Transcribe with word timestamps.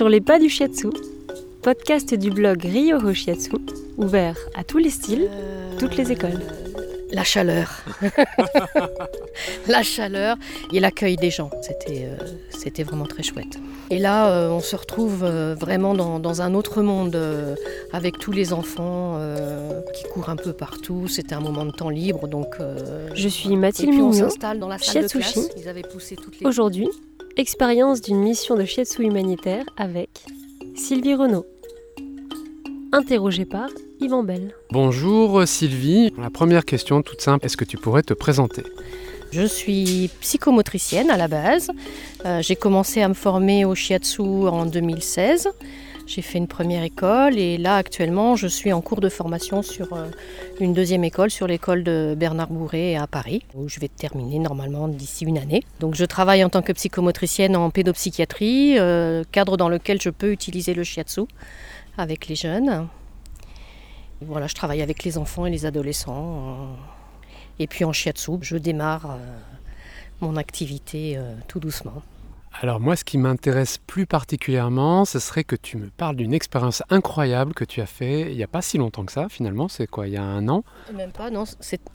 Sur 0.00 0.08
les 0.08 0.22
pas 0.22 0.38
du 0.38 0.48
shiatsu, 0.48 0.86
podcast 1.60 2.14
du 2.14 2.30
blog 2.30 2.62
Ryoho 2.62 3.12
Shiatsu, 3.12 3.50
ouvert 3.98 4.34
à 4.54 4.64
tous 4.64 4.78
les 4.78 4.88
styles, 4.88 5.28
toutes 5.78 5.94
les 5.98 6.10
écoles. 6.10 6.40
La 7.12 7.22
chaleur. 7.22 7.84
la 9.68 9.82
chaleur 9.82 10.38
et 10.72 10.80
l'accueil 10.80 11.16
des 11.16 11.28
gens. 11.28 11.50
C'était, 11.60 12.06
euh, 12.06 12.16
c'était 12.48 12.82
vraiment 12.82 13.04
très 13.04 13.22
chouette. 13.22 13.58
Et 13.90 13.98
là, 13.98 14.30
euh, 14.30 14.48
on 14.48 14.60
se 14.60 14.74
retrouve 14.74 15.22
euh, 15.22 15.54
vraiment 15.54 15.92
dans, 15.92 16.18
dans 16.18 16.40
un 16.40 16.54
autre 16.54 16.80
monde 16.80 17.14
euh, 17.14 17.54
avec 17.92 18.16
tous 18.18 18.32
les 18.32 18.54
enfants 18.54 19.16
euh, 19.18 19.82
qui 19.92 20.04
courent 20.04 20.30
un 20.30 20.36
peu 20.36 20.54
partout. 20.54 21.08
C'était 21.08 21.34
un 21.34 21.40
moment 21.40 21.66
de 21.66 21.72
temps 21.72 21.90
libre. 21.90 22.26
Donc, 22.26 22.54
euh, 22.60 23.06
Je 23.14 23.28
suis 23.28 23.54
Mathilde 23.54 23.90
puis 23.90 24.00
on 24.00 24.12
Mignot. 24.12 24.30
s'installe 24.30 24.60
dans 24.60 24.68
la 24.68 24.78
salle 24.78 25.02
de 25.02 25.08
Shiatsushi. 25.08 25.32
classe. 25.34 25.48
Ils 25.58 25.68
avaient 25.68 25.82
poussé 25.82 26.16
toutes 26.16 26.40
les... 26.40 26.46
Aujourd'hui, 26.46 26.88
expérience 27.40 28.02
d'une 28.02 28.18
mission 28.18 28.54
de 28.54 28.66
shiatsu 28.66 29.02
humanitaire 29.02 29.64
avec 29.78 30.10
Sylvie 30.74 31.14
Renaud. 31.14 31.46
Interrogée 32.92 33.46
par 33.46 33.70
Yvan 33.98 34.22
Bell. 34.22 34.54
Bonjour 34.70 35.48
Sylvie. 35.48 36.12
La 36.18 36.28
première 36.28 36.66
question 36.66 37.00
toute 37.00 37.22
simple, 37.22 37.46
est-ce 37.46 37.56
que 37.56 37.64
tu 37.64 37.78
pourrais 37.78 38.02
te 38.02 38.12
présenter? 38.12 38.62
Je 39.32 39.46
suis 39.46 40.10
psychomotricienne 40.20 41.10
à 41.10 41.16
la 41.16 41.28
base. 41.28 41.70
Euh, 42.26 42.42
j'ai 42.42 42.56
commencé 42.56 43.00
à 43.00 43.08
me 43.08 43.14
former 43.14 43.64
au 43.64 43.74
shiatsu 43.74 44.20
en 44.20 44.66
2016. 44.66 45.48
J'ai 46.12 46.22
fait 46.22 46.38
une 46.38 46.48
première 46.48 46.82
école 46.82 47.38
et 47.38 47.56
là 47.56 47.76
actuellement 47.76 48.34
je 48.34 48.48
suis 48.48 48.72
en 48.72 48.80
cours 48.80 49.00
de 49.00 49.08
formation 49.08 49.62
sur 49.62 49.92
euh, 49.92 50.08
une 50.58 50.72
deuxième 50.74 51.04
école, 51.04 51.30
sur 51.30 51.46
l'école 51.46 51.84
de 51.84 52.16
Bernard 52.18 52.48
Bourré 52.48 52.96
à 52.96 53.06
Paris, 53.06 53.44
où 53.54 53.68
je 53.68 53.78
vais 53.78 53.86
terminer 53.86 54.40
normalement 54.40 54.88
d'ici 54.88 55.24
une 55.24 55.38
année. 55.38 55.62
Donc 55.78 55.94
je 55.94 56.04
travaille 56.04 56.42
en 56.42 56.48
tant 56.48 56.62
que 56.62 56.72
psychomotricienne 56.72 57.54
en 57.54 57.70
pédopsychiatrie, 57.70 58.76
euh, 58.80 59.22
cadre 59.30 59.56
dans 59.56 59.68
lequel 59.68 60.02
je 60.02 60.10
peux 60.10 60.32
utiliser 60.32 60.74
le 60.74 60.82
shiatsu 60.82 61.20
avec 61.96 62.26
les 62.26 62.34
jeunes. 62.34 62.88
Voilà, 64.20 64.48
je 64.48 64.54
travaille 64.54 64.82
avec 64.82 65.04
les 65.04 65.16
enfants 65.16 65.46
et 65.46 65.50
les 65.50 65.64
adolescents. 65.64 66.38
euh, 66.38 67.60
et 67.60 67.68
puis 67.68 67.84
en 67.84 67.92
shiatsu, 67.92 68.32
je 68.40 68.56
démarre 68.56 69.16
mon 70.20 70.36
activité 70.36 71.16
tout 71.46 71.60
doucement. 71.60 72.02
Alors 72.52 72.80
moi, 72.80 72.96
ce 72.96 73.04
qui 73.04 73.16
m'intéresse 73.16 73.78
plus 73.78 74.06
particulièrement, 74.06 75.04
ce 75.04 75.18
serait 75.18 75.44
que 75.44 75.56
tu 75.56 75.76
me 75.76 75.88
parles 75.88 76.16
d'une 76.16 76.34
expérience 76.34 76.82
incroyable 76.90 77.54
que 77.54 77.64
tu 77.64 77.80
as 77.80 77.86
fait 77.86 78.30
il 78.30 78.36
n'y 78.36 78.42
a 78.42 78.48
pas 78.48 78.60
si 78.60 78.76
longtemps 78.76 79.04
que 79.04 79.12
ça, 79.12 79.28
finalement. 79.28 79.68
C'est 79.68 79.86
quoi, 79.86 80.08
il 80.08 80.14
y 80.14 80.16
a 80.16 80.22
un 80.22 80.48
an? 80.48 80.64
Même 80.94 81.12
pas, 81.12 81.30
non. 81.30 81.44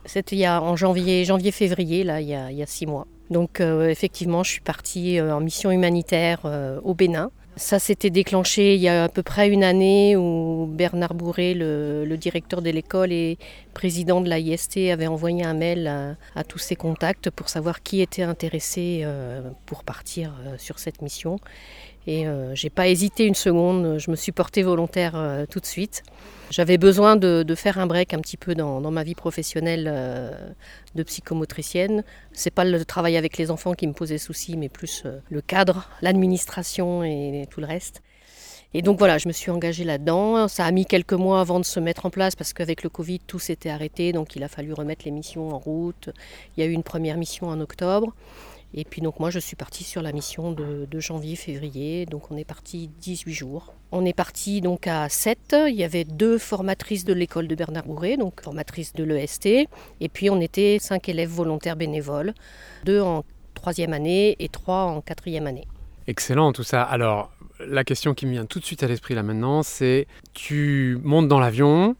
C'était 0.05 0.47
en 0.47 0.75
janvier, 0.75 1.25
janvier-février, 1.25 2.03
là, 2.03 2.21
il 2.21 2.27
y, 2.27 2.35
a, 2.35 2.51
il 2.51 2.57
y 2.57 2.63
a 2.63 2.65
six 2.65 2.85
mois. 2.85 3.05
Donc 3.29 3.59
euh, 3.59 3.89
effectivement, 3.89 4.43
je 4.43 4.51
suis 4.51 4.61
partie 4.61 5.19
euh, 5.19 5.35
en 5.35 5.39
mission 5.39 5.71
humanitaire 5.71 6.41
euh, 6.45 6.79
au 6.83 6.93
Bénin. 6.93 7.31
Ça 7.57 7.79
s'était 7.79 8.09
déclenché 8.09 8.75
il 8.75 8.81
y 8.81 8.89
a 8.89 9.05
à 9.05 9.09
peu 9.09 9.23
près 9.23 9.47
une 9.47 9.63
année 9.63 10.17
où 10.17 10.67
Bernard 10.69 11.13
Bourré, 11.13 11.53
le, 11.53 12.15
directeur 12.17 12.61
de 12.61 12.69
l'école 12.69 13.13
et 13.13 13.37
président 13.73 14.19
de 14.19 14.27
la 14.29 14.39
IST, 14.39 14.77
avait 14.91 15.07
envoyé 15.07 15.45
un 15.45 15.53
mail 15.53 15.87
à, 15.87 16.15
à 16.35 16.43
tous 16.43 16.59
ses 16.59 16.75
contacts 16.75 17.29
pour 17.29 17.47
savoir 17.47 17.81
qui 17.81 18.01
était 18.01 18.23
intéressé 18.23 19.01
euh, 19.03 19.41
pour 19.65 19.85
partir 19.85 20.33
euh, 20.45 20.57
sur 20.57 20.79
cette 20.79 21.01
mission. 21.01 21.39
Et 22.07 22.27
euh, 22.27 22.53
j'ai 22.53 22.69
pas 22.69 22.87
hésité 22.87 23.25
une 23.25 23.35
seconde, 23.35 23.97
je 23.97 24.11
me 24.11 24.15
suis 24.15 24.31
portée 24.31 24.63
volontaire 24.63 25.13
euh, 25.15 25.45
tout 25.49 25.59
de 25.59 25.65
suite. 25.65 26.03
J'avais 26.51 26.77
besoin 26.77 27.15
de, 27.15 27.55
faire 27.55 27.79
un 27.79 27.87
break 27.87 28.13
un 28.13 28.19
petit 28.19 28.37
peu 28.37 28.53
dans, 28.53 28.79
dans 28.79 28.91
ma 28.91 29.03
vie 29.03 29.15
professionnelle 29.15 29.89
euh, 29.91 30.31
de 30.93 31.03
psychomotricienne. 31.03 32.03
C'est 32.33 32.51
pas 32.51 32.65
le 32.65 32.85
travail 32.85 33.17
avec 33.17 33.37
les 33.37 33.49
enfants 33.49 33.73
qui 33.73 33.87
me 33.87 33.93
posait 33.93 34.17
souci, 34.17 34.55
mais 34.55 34.69
plus 34.69 35.03
euh, 35.05 35.19
le 35.29 35.41
cadre, 35.41 35.89
l'administration 36.01 37.03
et 37.03 37.47
tout 37.49 37.61
le 37.61 37.65
reste. 37.65 38.01
Et 38.73 38.81
donc 38.81 38.99
voilà, 38.99 39.17
je 39.17 39.27
me 39.27 39.33
suis 39.33 39.51
engagée 39.51 39.85
là-dedans. 39.85 40.47
Ça 40.47 40.65
a 40.65 40.71
mis 40.71 40.85
quelques 40.85 41.13
mois 41.13 41.39
avant 41.39 41.59
de 41.59 41.65
se 41.65 41.79
mettre 41.79 42.05
en 42.05 42.09
place 42.09 42.35
parce 42.35 42.51
qu'avec 42.53 42.83
le 42.83 42.89
Covid, 42.89 43.19
tout 43.19 43.39
s'était 43.39 43.69
arrêté. 43.69 44.11
Donc 44.11 44.35
il 44.35 44.43
a 44.43 44.49
fallu 44.49 44.73
remettre 44.73 45.05
les 45.05 45.11
missions 45.11 45.49
en 45.49 45.57
route. 45.57 46.09
Il 46.55 46.63
y 46.63 46.67
a 46.67 46.69
eu 46.69 46.73
une 46.73 46.83
première 46.83 47.17
mission 47.17 47.47
en 47.47 47.59
octobre. 47.61 48.13
Et 48.73 48.83
puis 48.83 49.01
donc 49.01 49.19
moi 49.19 49.29
je 49.29 49.39
suis 49.39 49.55
partie 49.55 49.83
sur 49.83 50.01
la 50.01 50.11
mission 50.11 50.51
de, 50.51 50.99
janvier-février, 50.99 52.05
donc 52.05 52.31
on 52.31 52.37
est 52.37 52.45
parti 52.45 52.89
18 52.99 53.33
jours. 53.33 53.73
On 53.91 54.05
est 54.05 54.13
parti 54.13 54.61
donc 54.61 54.87
à 54.87 55.07
7, 55.07 55.55
il 55.69 55.75
y 55.75 55.83
avait 55.83 56.03
deux 56.03 56.37
formatrices 56.37 57.05
de 57.05 57.13
l'école 57.13 57.47
de 57.47 57.55
Bernard 57.55 57.85
Bourré, 57.85 58.17
donc 58.17 58.41
formatrices 58.41 58.93
de 58.93 59.03
l'EST, 59.03 59.45
et 59.45 60.09
puis 60.11 60.29
on 60.29 60.41
était 60.41 60.77
cinq 60.81 61.07
élèves 61.07 61.29
volontaires 61.29 61.75
bénévoles, 61.75 62.33
deux 62.83 63.01
en 63.01 63.23
troisième 63.53 63.93
année 63.93 64.35
et 64.39 64.49
trois 64.49 64.83
en 64.83 65.01
quatrième 65.01 65.47
année. 65.47 65.67
Excellent 66.07 66.51
tout 66.51 66.63
ça. 66.63 66.83
Alors, 66.83 67.31
la 67.59 67.83
question 67.83 68.13
qui 68.13 68.25
me 68.25 68.31
vient 68.31 68.45
tout 68.45 68.59
de 68.59 68.65
suite 68.65 68.83
à 68.83 68.87
l'esprit 68.87 69.15
là 69.15 69.23
maintenant, 69.23 69.63
c'est 69.63 70.07
tu 70.33 70.99
montes 71.03 71.27
dans 71.27 71.39
l'avion, 71.39 71.95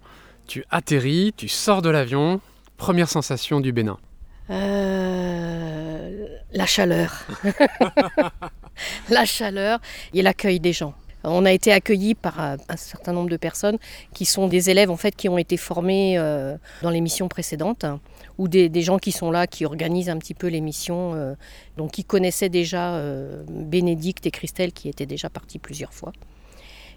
tu 0.48 0.64
atterris, 0.70 1.34
tu 1.36 1.48
sors 1.48 1.82
de 1.82 1.90
l'avion, 1.90 2.40
première 2.78 3.10
sensation 3.10 3.62
du 3.62 3.72
Bénin. 3.72 3.98
Euh, 4.50 6.28
la 6.54 6.66
chaleur. 6.66 7.28
la 9.10 9.26
chaleur 9.26 9.80
et 10.14 10.22
l'accueil 10.22 10.60
des 10.60 10.74
gens. 10.74 10.94
On 11.28 11.46
a 11.46 11.52
été 11.52 11.72
accueillis 11.72 12.14
par 12.14 12.40
euh, 12.40 12.58
un 12.70 12.78
certain 12.78 13.12
nombre 13.12 13.30
de 13.30 13.38
personnes 13.38 13.78
qui 14.14 14.26
sont 14.26 14.48
des 14.48 14.70
élèves 14.70 14.92
en 14.92 14.98
fait 14.98 15.16
qui 15.16 15.28
ont 15.28 15.40
été 15.40 15.58
formés 15.58 16.18
euh, 16.18 16.56
dans 16.84 16.92
les 16.92 17.02
missions 17.02 17.28
précédentes 17.28 17.84
hein, 17.84 18.00
ou 18.38 18.48
des, 18.48 18.70
des 18.70 18.82
gens 18.84 19.00
qui 19.00 19.12
sont 19.12 19.32
là 19.32 19.48
qui 19.48 19.66
organisent 19.66 20.10
un 20.10 20.18
petit 20.18 20.36
peu 20.36 20.48
les 20.48 20.62
missions 20.62 21.14
euh, 21.16 21.34
donc 21.78 21.92
qui 21.92 22.04
connaissaient 22.04 22.50
déjà 22.50 22.96
euh, 22.96 23.44
Bénédicte 23.50 24.28
et 24.28 24.32
Christelle 24.32 24.72
qui 24.72 24.88
étaient 24.88 25.08
déjà 25.08 25.30
partis 25.30 25.58
plusieurs 25.58 25.94
fois. 25.94 26.12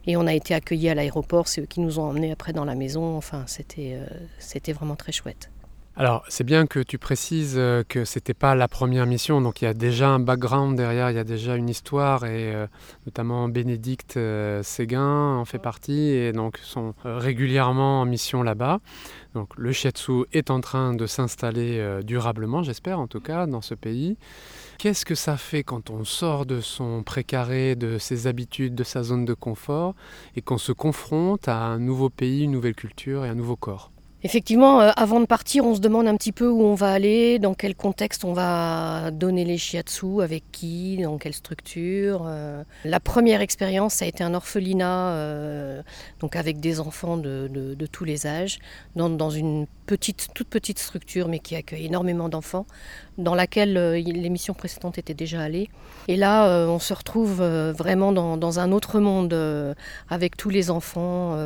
Et 0.07 0.17
on 0.17 0.27
a 0.27 0.35
été 0.35 0.55
accueillis 0.55 0.91
à 0.91 0.95
l'aéroport, 0.95 1.49
c'est 1.49 1.63
eux 1.63 1.67
qui 1.67 1.81
nous 1.81 1.99
ont 1.99 2.05
emmenés 2.05 2.33
après 2.33 2.53
dans 2.53 2.65
la 2.65 2.75
maison. 2.75 3.17
Enfin, 3.17 3.45
c'était 3.47 3.99
c'était 4.39 4.73
vraiment 4.73 4.97
très 4.97 5.13
chouette. 5.13 5.51
Alors, 6.01 6.23
c'est 6.29 6.45
bien 6.45 6.69
que 6.69 6.79
tu 6.79 6.97
précises 6.97 7.57
euh, 7.57 7.83
que 7.83 8.05
c'était 8.05 8.33
pas 8.33 8.55
la 8.55 8.69
première 8.69 9.05
mission, 9.05 9.41
donc 9.41 9.63
il 9.63 9.65
y 9.65 9.69
a 9.69 9.75
déjà 9.75 10.11
un 10.11 10.21
background 10.21 10.77
derrière, 10.77 11.11
il 11.11 11.17
y 11.17 11.19
a 11.19 11.25
déjà 11.25 11.57
une 11.57 11.69
histoire, 11.69 12.25
et 12.25 12.55
euh, 12.55 12.69
notamment 13.07 13.49
Bénédicte 13.49 14.17
euh, 14.17 14.63
Séguin 14.63 15.35
en 15.35 15.45
fait 15.45 15.59
partie, 15.59 16.11
et 16.11 16.31
donc 16.33 16.59
sont 16.59 16.95
régulièrement 17.05 18.01
en 18.01 18.05
mission 18.05 18.45
là-bas. 18.45 18.79
Donc 19.35 19.49
le 19.57 19.73
shiatsu 19.73 20.23
est 20.33 20.53
en 20.53 20.61
train 20.61 20.95
de 20.95 21.07
s'installer 21.07 22.01
durablement, 22.05 22.63
j'espère 22.63 23.01
en 23.01 23.09
tout 23.09 23.21
cas, 23.21 23.49
dans 23.49 23.61
ce 23.61 23.75
pays. 23.75 24.17
Qu'est-ce 24.79 25.05
que 25.05 25.17
ça 25.17 25.37
fait 25.37 25.65
quand 25.65 25.91
on 25.91 26.05
sort 26.05 26.47
de 26.47 26.61
son 26.61 27.03
précaré, 27.03 27.75
de 27.75 27.99
ses 27.99 28.29
habitudes, 28.29 28.77
de 28.77 28.85
sa 28.85 29.03
zone 29.03 29.25
de 29.25 29.35
confort, 29.35 29.97
et 30.37 30.43
qu'on 30.43 30.59
se 30.59 30.71
confronte 30.71 31.49
à 31.49 31.57
un 31.57 31.81
nouveau 31.81 32.09
pays, 32.09 32.45
une 32.45 32.53
nouvelle 32.53 32.77
culture 32.77 33.25
et 33.25 33.29
un 33.29 33.35
nouveau 33.35 33.57
corps? 33.57 33.91
Effectivement, 34.25 34.81
euh, 34.81 34.91
avant 34.97 35.21
de 35.21 35.27
partir, 35.27 35.65
on 35.65 35.77
se 35.77 35.81
demande 35.81 36.09
un 36.09 36.17
petit 36.17 36.33
peu 36.33 36.49
où 36.49 36.63
on 36.63 36.75
va 36.75 36.91
aller, 36.91 37.39
dans 37.39 37.55
quel 37.55 37.77
contexte 37.77 38.25
on 38.25 38.33
va 38.33 39.13
donner 39.13 39.45
les 39.45 39.59
shiatsu, 39.59 40.23
avec 40.23 40.43
qui, 40.51 40.99
dans 41.01 41.19
quelle 41.19 41.35
structure. 41.35 42.25
euh. 42.27 42.65
La 42.85 42.99
première 42.99 43.41
expérience, 43.41 44.03
a 44.03 44.07
été 44.07 44.25
un 44.25 44.35
orphelinat, 44.35 45.13
euh, 45.13 45.83
donc 46.19 46.35
avec 46.35 46.59
des 46.59 46.81
enfants 46.81 47.17
de, 47.17 47.77
tous 47.93 48.05
les 48.05 48.27
âges, 48.27 48.59
dans, 48.97 49.31
une 49.31 49.67
petite, 49.87 50.29
toute 50.35 50.49
petite 50.49 50.81
structure, 50.81 51.29
mais 51.29 51.39
qui 51.39 51.55
accueille 51.55 51.87
énormément 51.87 52.29
d'enfants, 52.29 52.67
dans 53.19 53.37
laquelle 53.37 54.03
missions 54.31 54.55
précédentes 54.55 54.99
étaient 54.99 55.15
déjà 55.15 55.41
allées. 55.43 55.71
Et 56.09 56.17
là, 56.17 56.67
on 56.69 56.81
se 56.81 56.93
retrouve 56.93 57.43
vraiment 57.43 58.13
dans, 58.13 58.37
dans 58.37 58.59
un 58.59 58.73
autre 58.73 58.99
monde, 58.99 59.35
avec 60.11 60.37
tous 60.37 60.51
les 60.51 60.71
enfants 60.71 61.37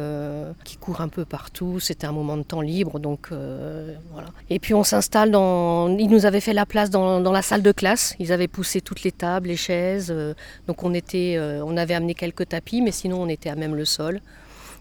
qui 0.64 0.79
courent 0.79 1.02
un 1.02 1.08
peu 1.08 1.25
partout. 1.25 1.79
C'était 1.81 2.06
un 2.06 2.12
moment 2.12 2.37
de 2.37 2.43
temps 2.43 2.62
libre, 2.62 2.99
donc 2.99 3.29
euh, 3.31 3.94
voilà. 4.12 4.29
Et 4.49 4.59
puis 4.59 4.75
on 4.75 4.85
s'installe 4.85 5.31
dans. 5.31 5.88
Ils 5.99 6.09
nous 6.09 6.25
avaient 6.25 6.41
fait 6.41 6.55
la 6.55 6.64
place 6.67 6.88
dans, 6.91 7.20
dans 7.20 7.32
la 7.32 7.43
salle 7.43 7.62
de 7.62 7.73
classe. 7.73 8.14
Ils 8.19 8.32
avaient 8.32 8.49
poussé 8.49 8.81
toutes 8.81 9.03
les 9.03 9.12
tables, 9.12 9.49
les 9.49 9.56
chaises. 9.56 10.11
euh, 10.11 10.35
donc 10.67 10.82
on 10.82 10.94
était, 10.94 11.35
euh, 11.37 11.62
on 11.64 11.76
avait 11.76 11.94
amené 11.94 12.14
quelques 12.14 12.49
tapis, 12.49 12.81
mais 12.81 12.93
sinon 12.93 13.23
on 13.23 13.29
était 13.29 13.50
à 13.50 13.56
même 13.56 13.75
le 13.75 13.85
sol. 13.85 14.20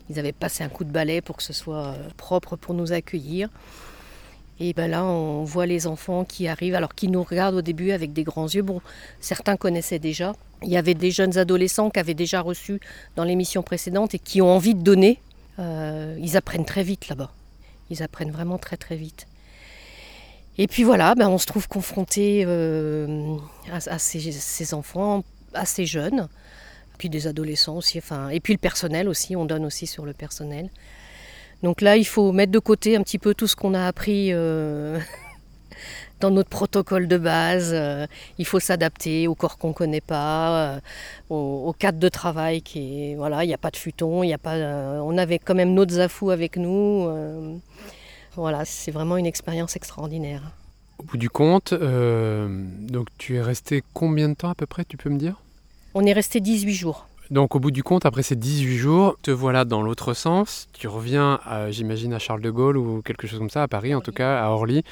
Ils 0.10 0.20
avaient 0.20 0.32
passé 0.32 0.64
un 0.64 0.70
coup 0.70 0.84
de 0.84 0.92
balai 0.92 1.22
pour 1.22 1.38
que 1.38 1.44
ce 1.44 1.54
soit 1.54 1.96
propre 2.18 2.56
pour 2.56 2.74
nous 2.74 2.94
accueillir. 2.94 3.50
Et 4.60 4.74
ben 4.74 4.90
là, 4.92 5.04
on 5.04 5.44
voit 5.44 5.66
les 5.66 5.88
enfants 5.88 6.24
qui 6.24 6.48
arrivent, 6.48 6.76
alors 6.76 6.94
qui 6.94 7.08
nous 7.08 7.24
regardent 7.24 7.56
au 7.56 7.62
début 7.62 7.92
avec 7.92 8.14
des 8.14 8.24
grands 8.24 8.48
yeux. 8.48 8.62
Bon, 8.62 8.82
certains 9.20 9.58
connaissaient 9.58 10.00
déjà. 10.00 10.34
Il 10.62 10.70
y 10.70 10.78
avait 10.78 10.94
des 10.94 11.10
jeunes 11.10 11.38
adolescents 11.38 11.90
qui 11.90 12.00
avaient 12.00 12.14
déjà 12.14 12.42
reçu 12.42 12.80
dans 13.16 13.24
l'émission 13.24 13.64
précédente 13.64 14.14
et 14.14 14.20
qui 14.20 14.42
ont 14.42 14.54
envie 14.56 14.76
de 14.76 14.84
donner. 14.84 15.20
Ils 15.58 16.38
apprennent 16.38 16.66
très 16.66 16.84
vite 16.84 17.08
là-bas. 17.08 17.32
Ils 17.92 18.02
apprennent 18.02 18.32
vraiment 18.32 18.58
très 18.58 18.78
très 18.78 18.96
vite. 18.96 19.28
Et 20.58 20.68
puis 20.68 20.84
voilà, 20.84 21.14
ben 21.16 21.30
on 21.30 21.38
se 21.38 21.46
trouve 21.46 21.68
confronté 21.68 22.44
euh, 22.46 23.38
à, 23.72 24.00
ces 24.00 24.74
enfants 24.74 25.24
assez 25.54 25.86
jeunes, 25.86 26.28
puis 26.98 27.10
des 27.10 27.28
adolescents 27.28 27.78
aussi, 27.78 27.98
enfin, 27.98 28.30
et 28.30 28.40
puis 28.40 28.54
le 28.54 28.60
personnel 28.60 29.08
aussi, 29.08 29.36
on 29.36 29.46
donne 29.46 29.66
aussi 29.66 29.88
sur 29.88 30.06
le 30.06 30.14
personnel. 30.14 30.70
Donc 31.64 31.82
là, 31.82 31.96
il 31.96 32.06
faut 32.06 32.32
mettre 32.32 32.52
de 32.52 32.60
côté 32.60 32.96
un 32.96 33.04
petit 33.04 33.20
peu 33.20 33.34
tout 33.34 33.48
ce 33.48 33.56
qu'on 33.56 33.74
a 33.74 33.86
appris 33.86 34.34
euh, 34.34 35.00
dans 36.22 36.32
notre 36.32 36.50
protocole 36.50 37.08
de 37.08 37.18
base. 37.18 37.72
Euh, 37.74 38.08
il 38.38 38.46
faut 38.46 38.60
s'adapter 38.60 39.28
au 39.28 39.36
corps 39.36 39.58
qu'on 39.58 39.70
ne 39.70 39.74
connaît 39.74 40.02
pas, 40.02 40.76
euh, 40.76 40.80
au, 41.30 41.74
cadre 41.78 42.00
de 42.00 42.10
travail 42.10 42.62
qui 42.62 43.12
est, 43.12 43.16
voilà, 43.16 43.44
il 43.44 43.48
n'y 43.48 43.54
a 43.54 43.58
pas 43.58 43.72
de 43.72 43.78
futon, 43.78 44.24
il 44.24 44.30
y 44.30 44.34
a 44.34 44.38
pas, 44.38 44.56
on 45.02 45.18
avait 45.18 45.40
quand 45.40 45.56
même 45.56 45.74
notre 45.74 45.94
zafou 45.94 46.30
avec 46.30 46.58
nous. 46.58 47.10
voilà, 48.36 48.64
c'est 48.66 48.92
vraiment 48.92 49.18
une 49.18 49.26
expérience 49.26 49.76
extraordinaire. 49.76 50.44
Au 51.00 51.04
bout 51.04 51.18
du 51.18 51.30
compte, 51.30 51.74
donc 51.74 53.08
tu 53.18 53.36
es 53.36 53.42
resté 53.42 53.84
combien 53.94 54.30
de 54.30 54.36
temps 54.36 54.50
à 54.50 54.56
peu 54.56 54.68
près, 54.68 54.86
tu 54.86 54.98
peux 54.98 55.10
me 55.10 55.18
dire? 55.18 55.42
On 55.94 56.06
est 56.06 56.14
resté 56.14 56.40
18 56.40 56.74
jours. 56.74 57.08
Donc 57.32 57.56
au 57.56 57.60
bout 57.60 57.72
du 57.72 57.82
compte, 57.82 58.06
après 58.06 58.24
ces 58.24 58.36
18 58.36 58.78
jours, 58.78 59.16
te 59.22 59.32
voilà 59.32 59.64
dans 59.64 59.82
l'autre 59.82 60.14
sens. 60.14 60.68
Tu 60.74 60.90
reviens, 60.90 61.40
j'imagine, 61.70 62.14
à 62.14 62.20
Charles 62.20 62.42
de 62.42 62.52
Gaulle 62.52 62.76
ou 62.78 63.02
quelque 63.02 63.26
chose 63.26 63.40
comme 63.40 63.50
ça, 63.50 63.64
à 63.64 63.68
Paris 63.70 63.96
en 63.96 64.02
tout 64.02 64.12
cas, 64.12 64.44
à 64.44 64.50
Orly. 64.50 64.84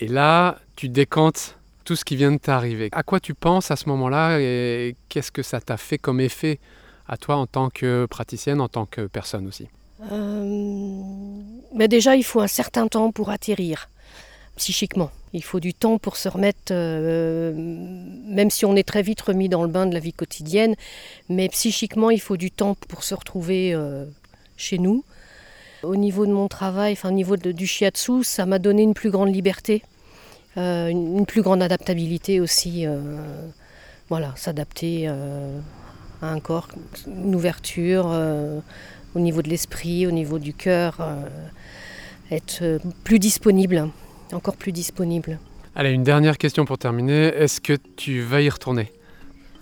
Et 0.00 0.08
là, 0.08 0.56
tu 0.74 0.88
décantes 0.88 1.58
tout 1.84 1.94
ce 1.94 2.04
qui 2.04 2.16
vient 2.16 2.32
de 2.32 2.38
t'arriver. 2.38 2.88
À 2.92 3.02
quoi 3.02 3.20
tu 3.20 3.34
penses 3.34 3.70
à 3.70 3.76
ce 3.76 3.90
moment-là 3.90 4.38
et 4.40 4.96
qu'est-ce 5.10 5.30
que 5.30 5.42
ça 5.42 5.60
t'a 5.60 5.76
fait 5.76 5.98
comme 5.98 6.20
effet 6.20 6.60
à 7.08 7.18
toi 7.18 7.36
en 7.36 7.46
tant 7.46 7.68
que 7.68 8.06
praticienne, 8.06 8.62
en 8.62 8.68
tant 8.68 8.86
que 8.86 9.02
personne 9.02 9.46
aussi? 9.46 9.68
Euh, 10.10 11.02
mais 11.74 11.88
Déjà, 11.88 12.16
il 12.16 12.24
faut 12.24 12.40
un 12.40 12.46
certain 12.46 12.88
temps 12.88 13.12
pour 13.12 13.28
atterrir 13.28 13.88
psychiquement. 14.56 15.10
Il 15.32 15.42
faut 15.42 15.60
du 15.60 15.72
temps 15.72 15.98
pour 15.98 16.16
se 16.16 16.28
remettre, 16.28 16.72
euh, 16.72 17.52
même 17.56 18.50
si 18.50 18.66
on 18.66 18.76
est 18.76 18.86
très 18.86 19.02
vite 19.02 19.20
remis 19.22 19.48
dans 19.48 19.62
le 19.62 19.68
bain 19.68 19.86
de 19.86 19.94
la 19.94 20.00
vie 20.00 20.12
quotidienne, 20.12 20.74
mais 21.28 21.48
psychiquement, 21.48 22.10
il 22.10 22.20
faut 22.20 22.36
du 22.36 22.50
temps 22.50 22.74
pour 22.88 23.02
se 23.02 23.14
retrouver 23.14 23.72
euh, 23.72 24.04
chez 24.56 24.78
nous. 24.78 25.04
Au 25.82 25.96
niveau 25.96 26.26
de 26.26 26.32
mon 26.32 26.48
travail, 26.48 26.92
enfin 26.92 27.08
au 27.08 27.12
niveau 27.12 27.36
du 27.36 27.66
shiatsu, 27.66 28.22
ça 28.22 28.46
m'a 28.46 28.58
donné 28.58 28.82
une 28.82 28.94
plus 28.94 29.10
grande 29.10 29.34
liberté, 29.34 29.82
euh, 30.56 30.88
une, 30.88 31.26
plus 31.26 31.42
grande 31.42 31.62
adaptabilité 31.62 32.38
aussi. 32.38 32.86
voilà, 34.08 34.34
s'adapter 34.36 35.08
à 35.08 36.28
un 36.28 36.38
corps, 36.38 36.68
une 37.06 37.34
ouverture 37.34 38.06
au 39.14 39.18
niveau 39.18 39.42
de 39.42 39.48
l'esprit, 39.48 40.06
au 40.06 40.12
niveau 40.12 40.38
du 40.38 40.54
cœur, 40.54 40.98
être 42.30 42.78
plus 43.02 43.18
disponible 43.18 43.88
encore 44.34 44.56
plus 44.56 44.72
disponible. 44.72 45.38
Allez, 45.74 45.90
une 45.90 46.04
dernière 46.04 46.38
question 46.38 46.64
pour 46.64 46.78
terminer. 46.78 47.28
Est-ce 47.28 47.60
que 47.60 47.74
tu 47.96 48.20
vas 48.20 48.42
y 48.42 48.48
retourner? 48.50 48.92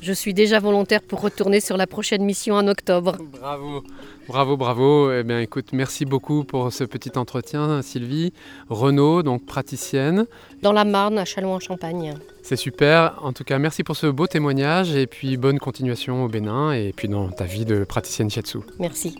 Je 0.03 0.15
suis 0.15 0.33
déjà 0.33 0.59
volontaire 0.61 1.03
pour 1.03 1.21
retourner 1.21 1.61
sur 1.61 1.77
la 1.77 1.87
prochaine 1.87 2.25
mission 2.25 2.55
en 2.55 2.67
octobre. 2.69 3.19
Bravo, 3.39 3.85
bravo, 4.29 4.57
bravo. 4.57 5.13
Eh 5.13 5.23
bien, 5.25 5.41
écoute, 5.41 5.75
merci 5.75 6.07
beaucoup 6.07 6.43
pour 6.43 6.73
ce 6.73 6.85
petit 6.85 7.19
entretien, 7.19 7.83
Sylvie. 7.83 8.33
Renaud, 8.71 9.23
donc 9.23 9.45
praticienne. 9.45 10.27
Dans 10.63 10.73
la 10.73 10.87
Marne, 10.87 11.19
à 11.19 11.27
Châlons-en-Champagne. 11.27 12.15
C'est 12.43 12.57
super. 12.57 13.19
En 13.23 13.35
tout 13.35 13.45
cas, 13.45 13.59
merci 13.59 13.85
pour 13.85 13.97
ce 13.97 14.07
beau 14.07 14.27
témoignage 14.27 14.97
et 14.97 15.07
puis 15.07 15.37
bonne 15.37 15.59
continuation 15.59 16.25
au 16.25 16.29
Bénin 16.29 16.73
et 16.73 16.95
puis 16.97 17.09
dans 17.09 17.29
ta 17.29 17.45
vie 17.45 17.67
de 17.67 17.85
praticienne 17.85 18.31
shiatsu. 18.31 18.61
Merci. 18.79 19.15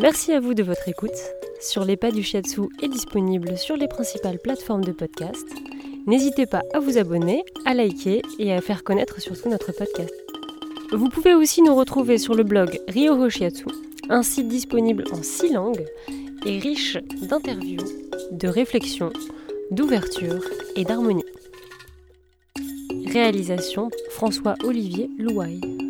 Merci 0.00 0.32
à 0.32 0.38
vous 0.38 0.54
de 0.54 0.62
votre 0.62 0.88
écoute. 0.88 1.10
Sur 1.60 1.84
les 1.84 1.96
pas 1.96 2.12
du 2.12 2.22
shiatsu 2.22 2.60
est 2.80 2.88
disponible 2.88 3.58
sur 3.58 3.76
les 3.76 3.88
principales 3.88 4.38
plateformes 4.38 4.84
de 4.84 4.92
podcast. 4.92 5.44
N'hésitez 6.06 6.46
pas 6.46 6.62
à 6.72 6.78
vous 6.78 6.98
abonner, 6.98 7.42
à 7.64 7.74
liker 7.74 8.22
et 8.38 8.52
à 8.52 8.60
faire 8.60 8.84
connaître 8.84 9.20
surtout 9.20 9.48
notre 9.48 9.72
podcast. 9.72 10.14
Vous 10.92 11.08
pouvez 11.08 11.34
aussi 11.34 11.62
nous 11.62 11.74
retrouver 11.74 12.18
sur 12.18 12.36
le 12.36 12.44
blog 12.44 12.78
Ryoho 12.86 13.28
Shiatsu, 13.28 13.66
un 14.08 14.22
site 14.22 14.46
disponible 14.46 15.02
en 15.10 15.20
six 15.24 15.52
langues 15.52 15.84
et 16.46 16.60
riche 16.60 16.96
d'interviews, 17.22 17.84
de 18.30 18.46
réflexions, 18.46 19.12
d'ouverture 19.72 20.44
et 20.76 20.84
d'harmonie. 20.84 21.24
Réalisation 23.12 23.90
François-Olivier 24.10 25.10
Louaille. 25.18 25.87